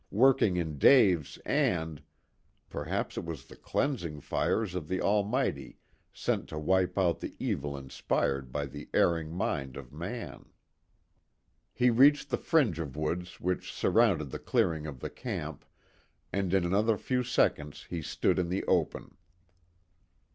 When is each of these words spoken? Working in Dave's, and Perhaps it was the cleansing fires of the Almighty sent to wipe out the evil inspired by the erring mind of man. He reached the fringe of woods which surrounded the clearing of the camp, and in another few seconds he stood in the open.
Working 0.09 0.57
in 0.57 0.79
Dave's, 0.79 1.37
and 1.45 2.01
Perhaps 2.71 3.17
it 3.19 3.23
was 3.23 3.45
the 3.45 3.55
cleansing 3.55 4.21
fires 4.21 4.73
of 4.73 4.87
the 4.87 4.99
Almighty 4.99 5.77
sent 6.11 6.49
to 6.49 6.57
wipe 6.57 6.97
out 6.97 7.19
the 7.19 7.35
evil 7.37 7.77
inspired 7.77 8.51
by 8.51 8.65
the 8.65 8.89
erring 8.95 9.31
mind 9.31 9.77
of 9.77 9.93
man. 9.93 10.49
He 11.71 11.91
reached 11.91 12.31
the 12.31 12.37
fringe 12.39 12.79
of 12.79 12.97
woods 12.97 13.39
which 13.39 13.71
surrounded 13.71 14.31
the 14.31 14.39
clearing 14.39 14.87
of 14.87 15.01
the 15.01 15.09
camp, 15.11 15.63
and 16.33 16.51
in 16.51 16.65
another 16.65 16.97
few 16.97 17.21
seconds 17.21 17.85
he 17.91 18.01
stood 18.01 18.39
in 18.39 18.49
the 18.49 18.63
open. 18.65 19.15